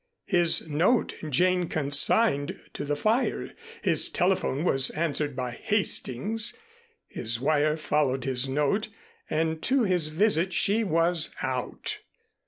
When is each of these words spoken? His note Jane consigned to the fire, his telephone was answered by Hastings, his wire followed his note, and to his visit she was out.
His 0.25 0.67
note 0.67 1.13
Jane 1.29 1.67
consigned 1.67 2.59
to 2.73 2.83
the 2.85 2.95
fire, 2.95 3.53
his 3.83 4.09
telephone 4.09 4.63
was 4.63 4.89
answered 4.89 5.35
by 5.35 5.51
Hastings, 5.51 6.57
his 7.07 7.39
wire 7.39 7.77
followed 7.77 8.23
his 8.25 8.49
note, 8.49 8.87
and 9.29 9.61
to 9.61 9.83
his 9.83 10.07
visit 10.07 10.53
she 10.53 10.83
was 10.83 11.35
out. 11.43 11.99